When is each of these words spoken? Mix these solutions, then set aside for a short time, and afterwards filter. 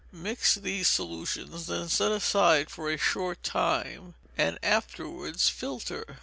Mix 0.11 0.55
these 0.55 0.87
solutions, 0.87 1.67
then 1.67 1.87
set 1.87 2.11
aside 2.11 2.71
for 2.71 2.89
a 2.89 2.97
short 2.97 3.43
time, 3.43 4.15
and 4.35 4.57
afterwards 4.63 5.47
filter. 5.47 6.17